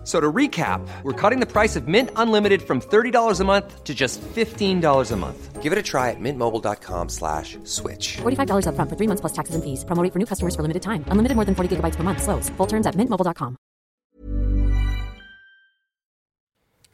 [0.00, 3.84] F- So to recap, we're cutting the price of Mint Unlimited from $30 a month
[3.84, 5.62] to just $15 a month.
[5.62, 8.16] Give it a try at mintmobile.com slash switch.
[8.22, 9.84] $45 upfront for three months plus taxes and fees.
[9.84, 11.04] Promo for new customers for limited time.
[11.12, 12.22] Unlimited more than 40 gigabytes per month.
[12.22, 12.50] Slows.
[12.56, 13.56] Full terms at mintmobile.com.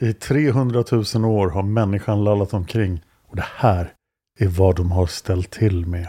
[0.00, 0.84] I 300
[1.14, 3.92] 000 år har människan lallat omkring och det här
[4.38, 6.08] är vad de har ställt till med.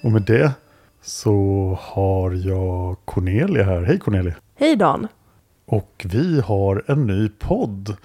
[0.00, 0.52] Och med det
[1.02, 3.82] så har jag Cornelia här.
[3.82, 4.34] Hej Cornelia!
[4.54, 5.08] Hej Dan.
[5.66, 7.96] Och vi har en ny podd.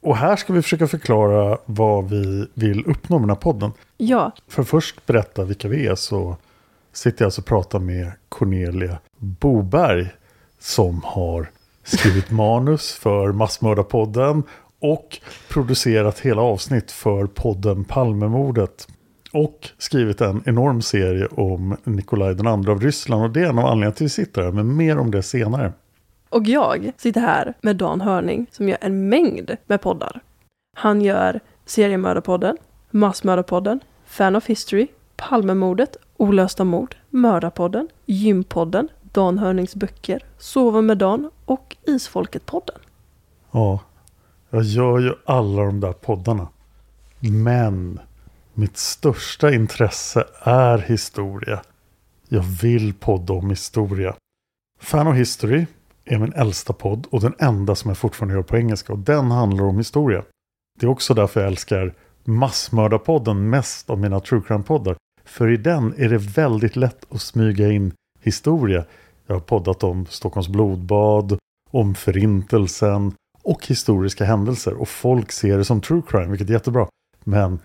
[0.00, 3.72] Och här ska vi försöka förklara vad vi vill uppnå med den här podden.
[3.96, 6.36] Ja, För att först berätta vilka vi är så
[6.92, 10.06] sitter jag alltså och pratar med Cornelia Boberg
[10.58, 11.50] som har
[11.82, 14.42] skrivit manus för Massmördarpodden
[14.80, 18.88] och producerat hela avsnitt för podden Palmemordet.
[19.32, 23.58] Och skrivit en enorm serie om Nikolaj den andra av Ryssland och det är en
[23.58, 25.72] av anledningarna till att vi sitter här, men mer om det senare.
[26.28, 30.20] och jag sitter här med Dan Hörning som gör en mängd med poddar.
[30.76, 32.56] Han gör Seriemördarpodden,
[32.90, 41.30] Massmördarpodden, Fan of History, Palmemordet, Olösta mord, Mördarpodden, Gympodden, Dan Hörnings böcker, Sova med Dan
[41.44, 42.78] och Isfolket-podden.
[43.52, 43.80] Ja,
[44.50, 46.48] jag gör ju alla de där poddarna.
[47.20, 48.00] Men
[48.58, 51.62] mitt största intresse är historia.
[52.28, 54.14] Jag vill podda om historia.
[54.80, 55.66] Fan of History
[56.04, 59.30] är min äldsta podd och den enda som jag fortfarande gör på engelska och den
[59.30, 60.24] handlar om historia.
[60.80, 64.96] Det är också därför jag älskar Massmördarpodden mest av mina true crime-poddar.
[65.24, 68.84] För i den är det väldigt lätt att smyga in historia.
[69.26, 71.38] Jag har poddat om Stockholms blodbad,
[71.70, 74.74] om förintelsen och historiska händelser.
[74.74, 76.88] Och folk ser det som true crime, vilket är jättebra.
[77.24, 77.58] Men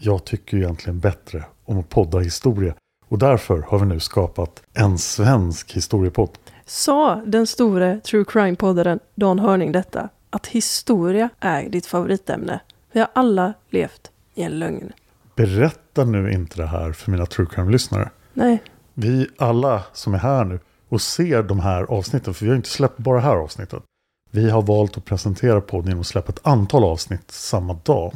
[0.00, 2.74] jag tycker egentligen bättre om att podda historia.
[3.08, 6.30] Och därför har vi nu skapat en svensk historiepodd.
[6.66, 12.60] Sa den store true crime-poddaren Dan Hörning detta, att historia är ditt favoritämne.
[12.92, 14.92] Vi har alla levt i en lögn.
[15.36, 18.10] Berätta nu inte det här för mina true crime-lyssnare.
[18.34, 18.62] Nej,
[18.94, 22.68] Vi alla som är här nu och ser de här avsnitten, för vi har inte
[22.68, 23.82] släppt bara det här avsnittet.
[24.30, 28.14] Vi har valt att presentera podden genom att släppa ett antal avsnitt samma dag.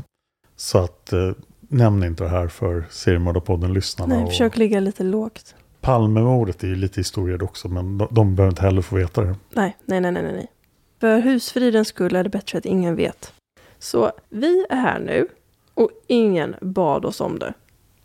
[0.56, 1.30] Så att eh,
[1.74, 4.14] nämn inte det här för seriemördarpodden-lyssnarna.
[4.14, 5.54] nej, och försök ligga lite lågt.
[5.80, 9.36] Palmemordet är ju lite historia också, men de, de behöver inte heller få veta det.
[9.50, 10.46] Nej, nej, nej, nej, nej, nej.
[11.00, 13.32] För husfridens skull är det bättre att ingen vet.
[13.78, 15.28] Så vi är här nu
[15.74, 17.54] och ingen bad oss om det.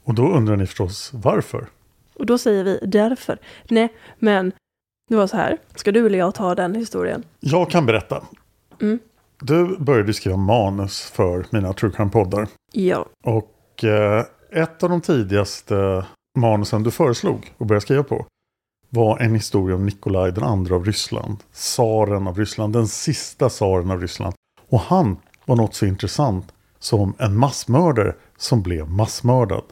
[0.04, 1.68] Och då undrar ni förstås varför?
[2.13, 3.38] Och då säger vi därför.
[3.69, 4.51] Nej, men
[5.10, 5.57] det var så här.
[5.75, 7.24] Ska du eller jag ta den historien?
[7.39, 8.24] Jag kan berätta.
[8.81, 9.00] Mm.
[9.42, 12.48] Du började skriva manus för mina true crime-poddar.
[12.71, 13.06] Ja.
[13.24, 16.06] Och eh, ett av de tidigaste
[16.38, 18.26] manusen du föreslog att börja skriva på
[18.90, 21.38] var en historia om Nikolaj den andra av Ryssland.
[21.54, 24.34] Tsaren av Ryssland, den sista tsaren av Ryssland.
[24.70, 29.64] Och han var något så intressant som en massmördare som blev massmördad.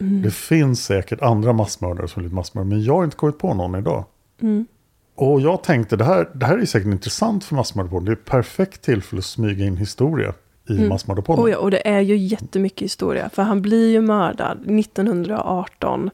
[0.00, 0.22] Mm.
[0.22, 3.74] Det finns säkert andra massmördare som blivit massmördade, men jag har inte kommit på någon
[3.74, 4.04] idag.
[4.42, 4.66] Mm.
[5.14, 8.04] Och jag tänkte, det här, det här är säkert intressant för Massmördarpodden.
[8.04, 10.34] Det är ett perfekt tillfälle att smyga in historia
[10.72, 10.88] i Mm.
[10.88, 11.42] Massmördarpodden.
[11.42, 13.28] Och, ja, och det är ju jättemycket historia.
[13.28, 16.10] För han blir ju mördad 1918.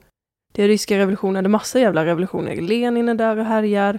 [0.53, 2.57] Det är ryska revolutionen, det är massa jävla revolutioner.
[2.57, 3.99] Lenin är där och härjar.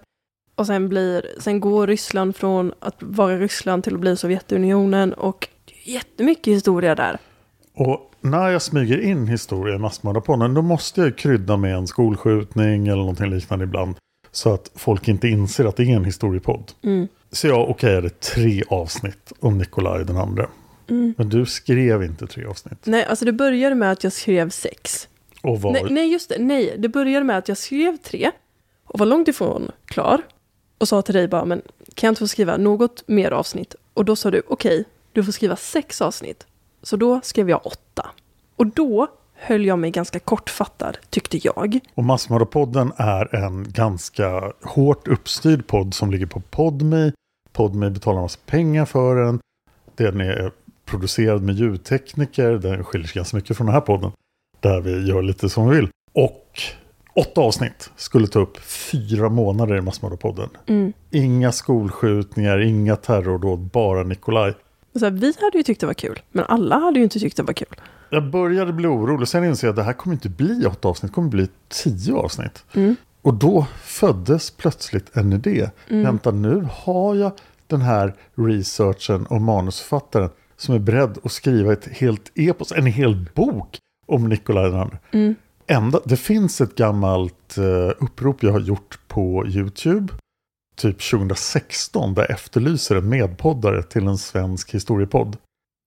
[0.55, 5.13] Och sen, blir, sen går Ryssland från att vara Ryssland till att bli Sovjetunionen.
[5.13, 7.17] Och det är jättemycket historia där.
[7.75, 12.87] Och när jag smyger in historia i Massmördarpodden då måste jag krydda med en skolskjutning
[12.87, 13.95] eller någonting liknande ibland.
[14.31, 16.71] Så att folk inte inser att det är en historiepodd.
[16.83, 17.07] Mm.
[17.31, 20.49] Så jag okejade tre avsnitt om Nikolaj den andra.
[20.89, 21.13] Mm.
[21.17, 22.77] Men du skrev inte tre avsnitt.
[22.83, 25.07] Nej, alltså det började med att jag skrev sex.
[25.41, 25.71] Och var...
[25.71, 26.39] Nej, nej, just det.
[26.39, 28.31] Nej, det började med att jag skrev tre
[28.85, 30.21] och var långt ifrån klar.
[30.77, 31.61] Och sa till dig bara, men
[31.93, 33.75] kan jag inte få skriva något mer avsnitt?
[33.93, 36.45] Och då sa du, okej, du får skriva sex avsnitt.
[36.83, 38.09] Så då skrev jag åtta.
[38.55, 39.07] Och då
[39.39, 41.79] höll jag mig ganska kortfattad, tyckte jag.
[41.95, 47.11] Och Massmördarpodden är en ganska hårt uppstyrd podd som ligger på Podme.
[47.51, 49.39] Podme betalar massa pengar för den.
[49.95, 50.51] Den är
[50.85, 52.51] producerad med ljudtekniker.
[52.51, 54.11] Den skiljer sig ganska mycket från den här podden.
[54.59, 55.89] Där vi gör lite som vi vill.
[56.13, 56.61] Och
[57.15, 60.49] åtta avsnitt skulle ta upp fyra månader i Massmördarpodden.
[60.67, 60.93] Mm.
[61.11, 64.53] Inga skolskjutningar, inga terrordåd, bara Nikolaj.
[64.93, 67.37] Så här, vi hade ju tyckt det var kul, men alla hade ju inte tyckt
[67.37, 67.75] det var kul.
[68.09, 71.11] Jag började bli orolig, sen insåg jag att det här kommer inte bli åtta avsnitt,
[71.11, 72.65] det kommer bli tio avsnitt.
[72.73, 72.95] Mm.
[73.21, 75.69] Och då föddes plötsligt en idé.
[75.89, 76.03] Mm.
[76.03, 77.31] Vänta, nu har jag
[77.67, 83.25] den här researchen och manusförfattaren som är beredd att skriva ett helt epos, en hel
[83.33, 83.77] bok
[84.07, 84.97] om Nikolaj den.
[85.11, 85.35] Mm.
[85.67, 90.13] Ända, det finns ett gammalt eh, upprop jag har gjort på YouTube,
[90.75, 95.37] typ 2016, där jag efterlyser en medpoddare till en svensk historiepodd.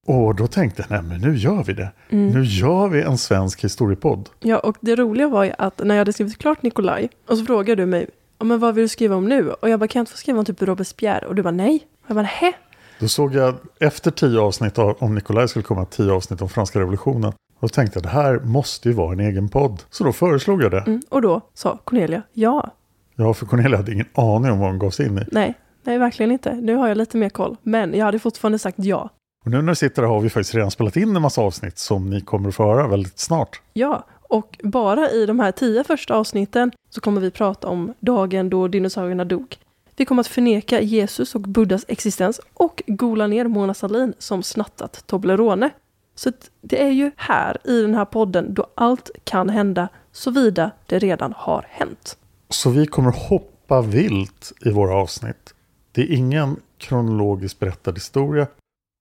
[0.06, 1.92] Och då tänkte jag, nej men nu gör vi det.
[2.10, 2.28] Mm.
[2.28, 4.28] Nu gör vi en svensk historiepodd.
[4.40, 7.44] Ja, och det roliga var ju att när jag hade skrivit klart Nikolaj, och så
[7.44, 8.08] frågade du mig,
[8.38, 9.50] men vad vill du skriva om nu?
[9.50, 11.26] Och jag bara, kan jag inte få skriva om typ Robespierre?
[11.26, 11.86] Och du bara, nej.
[12.02, 12.52] Och jag bara, hä?
[13.00, 16.80] Då såg jag efter tio avsnitt av, om Nikolaj skulle komma tio avsnitt om franska
[16.80, 17.32] revolutionen.
[17.58, 19.82] Och då tänkte jag, det här måste ju vara en egen podd.
[19.90, 20.80] Så då föreslog jag det.
[20.86, 21.02] Mm.
[21.08, 22.70] Och då sa Cornelia, ja.
[23.14, 25.24] Ja, för Cornelia hade ingen aning om vad hon gav sig in i.
[25.32, 26.54] Nej, nej verkligen inte.
[26.54, 27.56] Nu har jag lite mer koll.
[27.62, 29.10] Men jag hade fortfarande sagt ja.
[29.44, 31.78] Och nu när vi sitter här har vi faktiskt redan spelat in en massa avsnitt
[31.78, 33.60] som ni kommer att få höra väldigt snart.
[33.72, 38.50] Ja, och bara i de här tio första avsnitten så kommer vi prata om dagen
[38.50, 39.56] då dinosaurierna dog.
[39.96, 45.04] Vi kommer att förneka Jesus och Buddhas existens och gola ner Mona Sahlin som snattat
[45.06, 45.70] Toblerone.
[46.14, 50.98] Så det är ju här i den här podden då allt kan hända såvida det
[50.98, 52.16] redan har hänt.
[52.48, 55.54] Så vi kommer hoppa vilt i våra avsnitt.
[55.92, 58.46] Det är ingen kronologiskt berättad historia.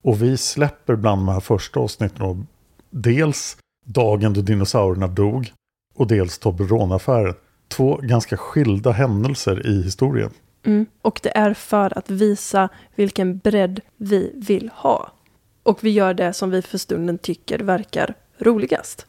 [0.01, 2.37] Och vi släpper bland de här första avsnitten och
[2.89, 5.53] dels dagen då dinosaurierna dog
[5.95, 7.35] och dels Toblerone-affären.
[7.67, 10.29] Två ganska skilda händelser i historien.
[10.63, 10.85] Mm.
[11.01, 15.11] Och det är för att visa vilken bredd vi vill ha.
[15.63, 19.05] Och vi gör det som vi för stunden tycker verkar roligast.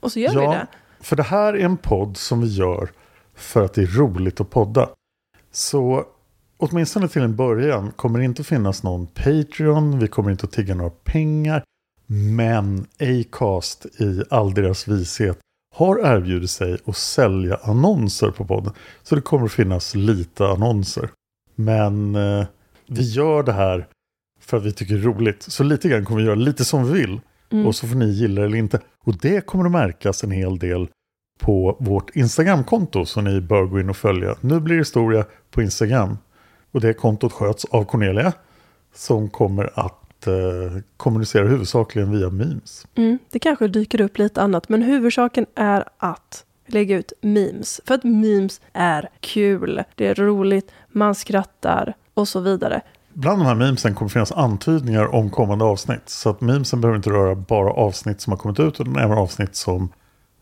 [0.00, 0.66] Och så gör vi det.
[1.00, 2.90] för det här är en podd som vi gör
[3.34, 4.88] för att det är roligt att podda.
[5.52, 6.04] Så
[6.56, 10.52] åtminstone till en början kommer det inte att finnas någon Patreon, vi kommer inte att
[10.52, 11.62] tigga några pengar.
[12.06, 15.38] Men Acast i all deras vishet
[15.74, 18.72] har erbjudit sig att sälja annonser på podden.
[19.02, 21.10] Så det kommer att finnas lite annonser.
[21.54, 22.46] Men eh,
[22.86, 23.86] vi gör det här
[24.40, 25.42] för att vi tycker det är roligt.
[25.42, 27.20] Så lite grann kommer vi göra lite som vi vill.
[27.50, 27.66] Mm.
[27.66, 28.80] Och så får ni gilla det eller inte.
[29.04, 30.88] Och det kommer att märkas en hel del
[31.40, 33.04] på vårt Instagramkonto.
[33.04, 34.36] Så ni bör gå in och följa.
[34.40, 36.18] Nu blir det historia på Instagram.
[36.74, 38.32] Och det kontot sköts av Cornelia.
[38.94, 40.32] Som kommer att eh,
[40.96, 42.86] kommunicera huvudsakligen via memes.
[42.94, 47.80] Mm, det kanske dyker upp lite annat, men huvudsaken är att lägga ut memes.
[47.84, 52.80] För att memes är kul, det är roligt, man skrattar och så vidare.
[53.12, 56.08] Bland de här memesen kommer finnas antydningar om kommande avsnitt.
[56.08, 59.56] Så att memesen behöver inte röra bara avsnitt som har kommit ut utan även avsnitt
[59.56, 59.92] som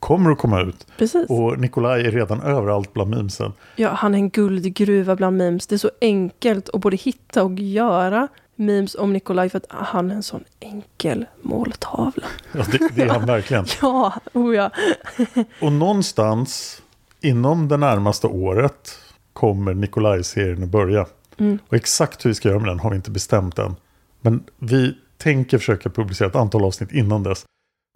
[0.03, 0.87] kommer att komma ut.
[0.99, 1.31] Precis.
[1.31, 3.53] Och Nikolaj är redan överallt bland memesen.
[3.77, 5.67] Ja, han är en guldgruva bland memes.
[5.67, 10.11] Det är så enkelt att både hitta och göra memes om Nikolaj för att han
[10.11, 12.27] är en sån enkel måltavla.
[12.53, 13.65] Ja, det, det är han verkligen.
[13.83, 14.71] Ja, oh ja.
[15.61, 16.83] Och någonstans
[17.21, 18.99] inom det närmaste året
[19.33, 21.07] kommer Nikolaj-serien att börja.
[21.39, 21.59] Mm.
[21.69, 23.77] Och exakt hur vi ska göra med den har vi inte bestämt än.
[24.21, 27.45] Men vi tänker försöka publicera ett antal avsnitt innan dess.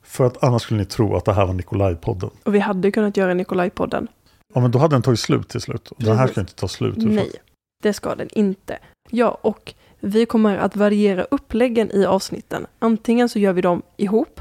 [0.06, 2.30] För att annars skulle ni tro att det här var Nikolaj-podden.
[2.44, 4.06] Och vi hade kunnat göra Nikolaj-podden.
[4.54, 5.90] Ja, men då hade den tagit slut till slut.
[5.90, 6.96] Och den här ska inte ta slut.
[6.96, 7.32] Nej,
[7.82, 8.78] det ska den inte.
[9.10, 12.66] Ja, och vi kommer att variera uppläggen i avsnitten.
[12.78, 14.40] Antingen så gör vi dem ihop,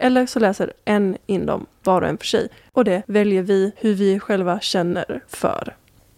[0.00, 2.48] eller så läser en in dem var och en för sig.
[2.72, 5.76] Och det väljer vi hur vi själva känner för.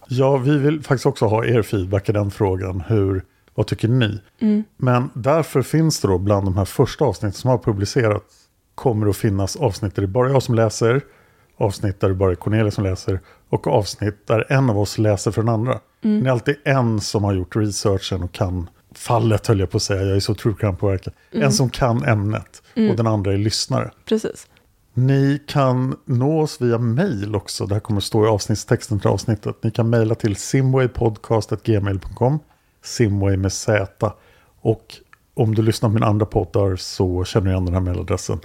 [0.09, 2.81] Ja, vi vill faktiskt också ha er feedback i den frågan.
[2.81, 4.21] Hur, vad tycker ni?
[4.39, 4.65] Mm.
[4.77, 8.48] Men därför finns det då bland de här första avsnitten som har publicerats
[8.79, 11.01] kommer att finnas avsnitt där det bara är jag som läser,
[11.57, 15.31] avsnitt där det bara är Cornelia som läser och avsnitt där en av oss läser
[15.31, 15.81] för den andra.
[16.05, 16.23] Mm.
[16.23, 19.83] Det är alltid en som har gjort researchen och kan fallet höll jag på att
[19.83, 21.13] säga, jag är så true crime påverkad.
[21.33, 21.47] Mm.
[21.47, 22.91] En som kan ämnet Mm.
[22.91, 23.91] och den andra är lyssnare.
[24.05, 24.47] Precis.
[24.95, 27.67] Ni kan nå oss via mail också.
[27.67, 29.57] Det här kommer stå i avsnittstexten till avsnittet.
[29.63, 32.39] Ni kan mejla till simwaypodcast.gmail.com
[32.85, 34.13] Simway med Z.
[34.61, 34.95] Och
[35.35, 38.41] om du lyssnar på mina andra poddar så känner du igen den här mejladressen.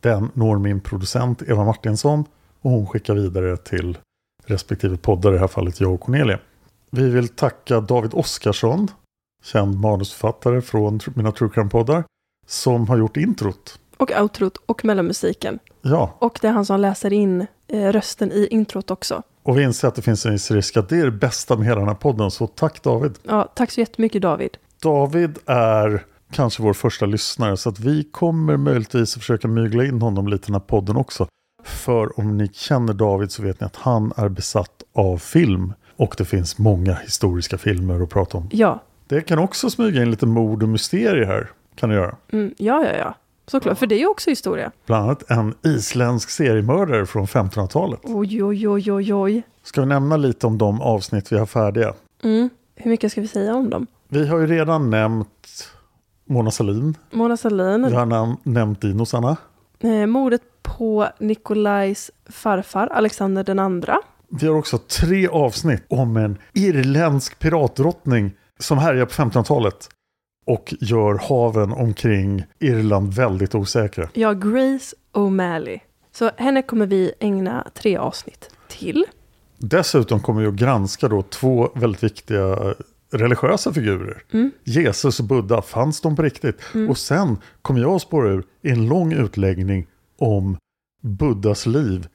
[0.00, 2.24] Den når min producent Eva Martinsson
[2.60, 3.98] och hon skickar vidare till
[4.46, 6.38] respektive poddar, i det här fallet jag och Cornelia.
[6.90, 8.88] Vi vill tacka David Oskarsson,
[9.44, 12.04] känd manusförfattare från mina True Crime-poddar,
[12.46, 13.78] som har gjort introt.
[13.96, 15.58] Och outrot och mellanmusiken.
[15.82, 19.22] Ja, Och det är han som läser in eh, rösten i introt också.
[19.42, 21.66] Och vi inser att det finns en viss risk att det är det bästa med
[21.66, 22.30] hela den här podden.
[22.30, 23.18] Så tack David.
[23.22, 24.56] Ja, tack så jättemycket David.
[24.82, 27.56] David är kanske vår första lyssnare.
[27.56, 30.96] Så att vi kommer möjligtvis att försöka mygla in honom lite i den här podden
[30.96, 31.26] också.
[31.64, 35.72] För om ni känner David så vet ni att han är besatt av film.
[35.96, 38.48] Och det finns många historiska filmer att prata om.
[38.52, 41.50] Ja, Det kan också smyga in lite mord och mysterier här.
[41.74, 42.16] Kan det göra.
[42.32, 43.14] mm, ja, ja, ja.
[43.46, 44.70] Såklart, för det är ju också historia.
[44.86, 48.00] Bland annat en isländsk seriemördare från 1500-talet.
[48.02, 49.42] Oj, oj, oj, oj, oj.
[49.62, 51.94] Ska vi nämna lite om de avsnitt vi har färdiga?
[52.22, 52.50] Mm.
[52.76, 53.86] Hur mycket ska vi säga om dem?
[54.08, 55.39] Vi har ju redan nämnt
[56.30, 56.96] Mona Sahlin.
[57.10, 59.36] Mona Sahlin, Vi har nam- nämnt dinosarna.
[59.80, 63.96] eh, mordet på Nikolajs farfar, Alexander den andra.
[64.28, 69.88] Vi har också tre avsnitt om en irländsk piratdrottning som härjar på 1500-talet
[70.46, 74.08] och gör haven omkring Irland väldigt osäkra.
[74.12, 75.80] Ja, Grace O'Malley.
[76.12, 79.04] Så henne kommer vi ägna tre avsnitt till.
[79.58, 82.74] Dessutom kommer vi att granska då två väldigt viktiga
[83.10, 84.22] religiösa figurer.
[84.32, 84.50] Mm.
[84.64, 86.60] Jesus och Buddha, fanns de på riktigt?
[86.74, 86.90] Mm.
[86.90, 89.86] Och sen kommer jag att spåra ur i en lång utläggning
[90.18, 90.56] om
[91.02, 92.08] Buddhas liv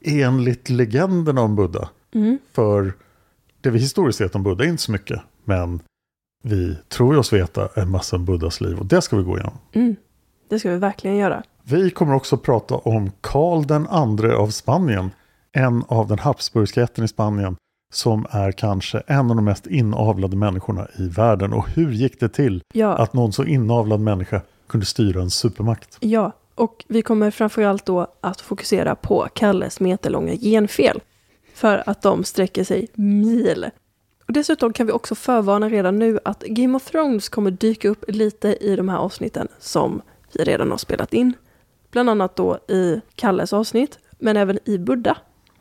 [0.00, 1.88] enligt legenderna om Buddha.
[2.14, 2.38] Mm.
[2.52, 2.92] För
[3.60, 5.20] det vi historiskt vet om Buddha är inte så mycket.
[5.44, 5.80] Men
[6.44, 9.58] vi tror oss veta en massa om Buddhas liv och det ska vi gå igenom.
[9.72, 9.96] Mm.
[10.48, 11.42] Det ska vi verkligen göra.
[11.62, 15.10] Vi kommer också prata om Karl den andre av Spanien.
[15.52, 17.56] En av den Habsburgska ätten i Spanien.
[17.92, 21.52] Som är kanske en av de mest inavlade människorna i världen.
[21.52, 22.96] Och hur gick det till Ja.
[22.96, 25.96] att någon så inavlad människa kunde styra en supermakt?
[26.00, 31.00] Ja, och vi kommer framförallt då att fokusera på Kalles meterlånga genfel.
[31.54, 33.70] För att de sträcker sig mil.
[34.26, 38.04] Och dessutom kan vi också förvarna redan nu att Game of Thrones kommer dyka upp
[38.08, 40.02] lite i de här avsnitten som
[40.32, 41.32] vi redan har spelat in.
[41.90, 45.16] Bland annat då i Kalles avsnitt, men även i Buddha.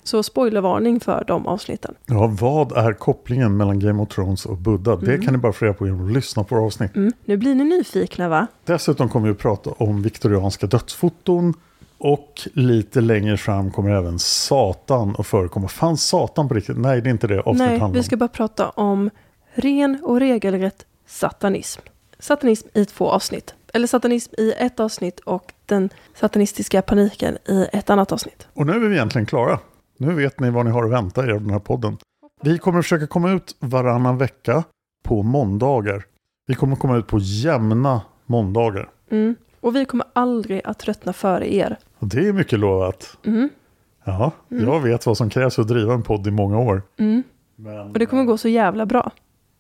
[0.08, 1.96] Så spoilervarning för de avsnitten.
[2.06, 4.96] Ja, vad är kopplingen mellan Game of Thrones och Buddha?
[4.96, 5.22] Det Mm.
[5.26, 6.96] kan ni bara få reda på genom att lyssna på våra avsnitt.
[6.96, 8.48] Mm, nu blir ni nyfikna va?
[8.66, 11.54] Dessutom kommer vi att prata om viktorianska dödsfoton.
[11.98, 15.68] Och lite längre fram kommer även Satan att förekomma.
[15.68, 16.78] Fanns Satan på riktigt?
[16.78, 18.04] Nej, det är inte det avsnittet Nej, handlar vi om.
[18.04, 19.10] ska bara prata om
[19.54, 21.82] ren och regelrätt satanism.
[22.20, 23.54] Satanism i två avsnitt.
[23.74, 28.48] Eller satanism i ett avsnitt och den satanistiska paniken i ett annat avsnitt.
[28.54, 29.60] Och nu är vi egentligen klara.
[29.98, 31.98] Nu vet ni vad ni har att vänta er av den här podden.
[32.42, 34.64] Vi kommer försöka komma ut varannan vecka
[35.04, 36.04] på måndagar.
[36.48, 38.90] Vi kommer komma ut på jämna måndagar.
[39.12, 39.36] Mm.
[39.60, 41.78] Och vi kommer aldrig att tröttna före er.
[42.00, 43.18] Och det är mycket lovat.
[43.26, 43.50] Mm.
[44.04, 44.66] Ja, Mm.
[44.66, 46.82] jag vet vad som krävs för att driva en podd i många år.
[47.00, 47.24] Mm.
[47.56, 49.12] Men, Och det kommer gå så jävla bra.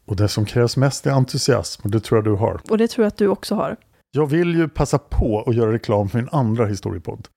[0.05, 2.61] och det som krävs mest är entusiasm och det tror jag du har.
[2.69, 3.75] Och det tror jag att du också har.
[4.11, 7.27] Jag vill ju passa på att göra reklam för min andra historiepodd.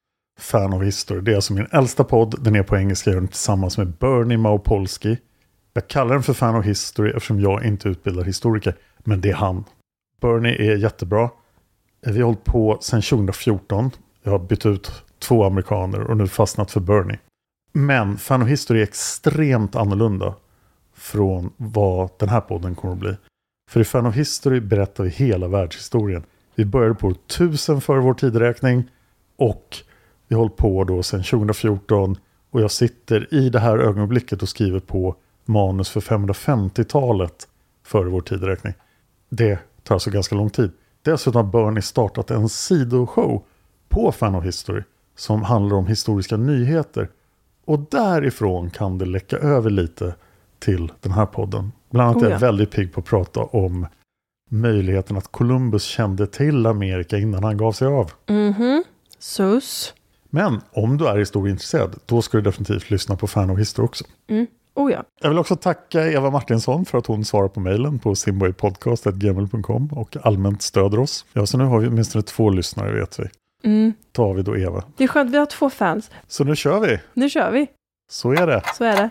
[0.40, 1.20] Fan of History.
[1.20, 2.44] Det är alltså min äldsta podd.
[2.44, 3.10] Den är på engelska.
[3.10, 5.18] Jag gör den tillsammans med Bernie Maupolski.
[5.72, 8.76] Jag kallar den för Fan of History eftersom jag inte utbildar historiker.
[8.98, 9.64] Men det är han.
[10.20, 11.30] Bernie är jättebra.
[12.06, 13.90] Eh, vi har hållit på sedan 2014.
[14.22, 17.18] Jag har bytt ut två amerikaner och nu fastnat för Bernie.
[17.72, 20.34] Men Fan of History är extremt annorlunda
[20.94, 23.16] från vad den här podden kommer att bli.
[23.70, 26.24] För i Fan of History berättar vi hela världshistorien.
[26.54, 28.90] Vi började på 1000 före vår tideräkning
[29.36, 29.76] och
[30.30, 32.16] vi har hållit på då sedan 2014
[32.50, 37.48] och jag sitter i det här ögonblicket och skriver på manus för 550-talet
[37.84, 38.74] före vår tideräkning.
[39.28, 40.70] Det tar alltså ganska lång tid.
[41.02, 43.44] Dessutom har Bernie startat en sidoshow
[43.88, 44.82] på Fan of History
[45.16, 47.08] som handlar om historiska nyheter
[47.64, 50.14] Och därifrån kan det läcka över lite
[50.58, 51.72] till den här podden.
[51.90, 52.34] Bland annat Oh är ja.
[52.34, 53.86] jag väldigt pigg på att prata om
[54.50, 58.10] möjligheten att Columbus kände till Amerika innan han gav sig av.
[58.28, 58.84] Mhm.
[59.18, 59.94] Sus.
[60.30, 64.04] Men om du är historieintresserad, då ska du definitivt lyssna på Fan of History också.
[64.28, 64.46] Mm.
[64.74, 65.04] Oh ja.
[65.20, 70.16] Jag vill också tacka Eva Martinsson för att hon svarar på mejlen på simboypodcast.gmail.com och
[70.22, 71.24] allmänt stöder oss.
[71.32, 73.24] Ja, så nu har vi åtminstone två lyssnare vet vi.
[73.64, 73.92] Mm.
[74.12, 74.84] Tar vi då Eva.
[74.96, 76.10] Det är skönt, vi har två fans.
[76.28, 76.98] Så nu kör vi.
[77.14, 77.66] Nu kör vi.
[78.10, 78.62] Så är det.
[78.74, 79.10] Så är det.